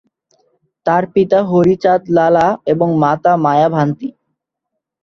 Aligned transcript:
তাঁর 0.85 1.03
পিতা 1.13 1.39
হরি 1.43 1.75
চাঁদ 1.83 2.01
লালা 2.15 2.47
এবং 2.73 2.87
মাতা 3.03 3.33
মায়া 3.45 3.67
ভান্তি। 3.75 4.07